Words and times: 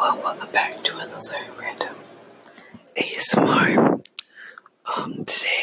Hello 0.00 0.14
welcome 0.22 0.48
back 0.52 0.74
to 0.84 0.96
another 0.96 1.40
random 1.58 1.96
ASMR. 2.96 4.00
Um, 4.96 5.24
today 5.24 5.57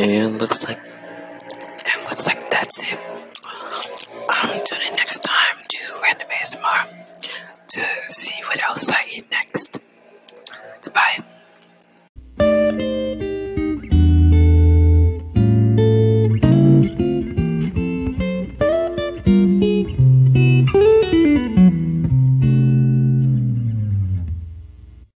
And 0.00 0.40
looks 0.40 0.64
like 0.68 0.78
and 0.78 2.04
looks 2.08 2.24
like 2.24 2.48
that's 2.50 2.80
it. 2.84 2.98
Um, 4.28 4.60
tune 4.64 4.78
in 4.86 4.94
next 4.94 5.24
time 5.24 5.56
to 5.68 5.78
Random 6.04 6.28
ASMR. 6.28 6.97